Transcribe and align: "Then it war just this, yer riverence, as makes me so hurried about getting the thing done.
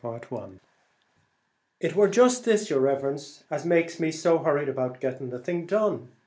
"Then 0.03 0.19
it 1.79 1.95
war 1.95 2.07
just 2.07 2.43
this, 2.43 2.71
yer 2.71 2.79
riverence, 2.79 3.43
as 3.51 3.67
makes 3.67 3.99
me 3.99 4.09
so 4.11 4.39
hurried 4.39 4.67
about 4.67 4.99
getting 4.99 5.29
the 5.29 5.37
thing 5.37 5.67
done. 5.67 6.07